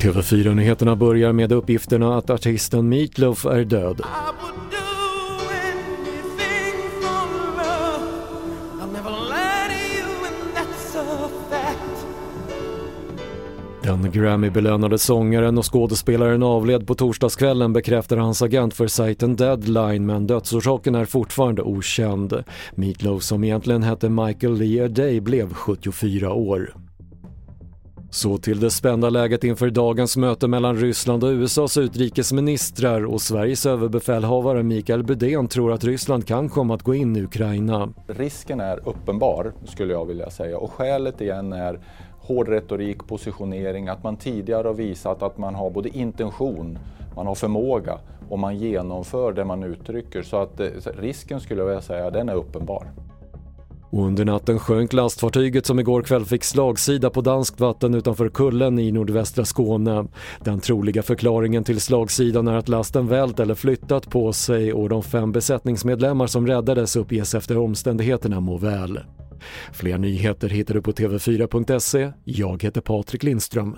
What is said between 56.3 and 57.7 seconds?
slagsida på danskt